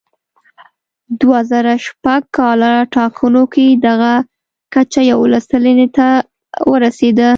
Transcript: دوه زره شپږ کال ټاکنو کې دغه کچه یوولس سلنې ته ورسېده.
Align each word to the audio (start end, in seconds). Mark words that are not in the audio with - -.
دوه 1.19 1.39
زره 1.51 1.73
شپږ 1.85 2.21
کال 2.37 2.61
ټاکنو 2.95 3.43
کې 3.53 3.65
دغه 3.87 4.11
کچه 4.73 5.01
یوولس 5.11 5.43
سلنې 5.51 5.87
ته 5.97 6.07
ورسېده. 6.71 7.29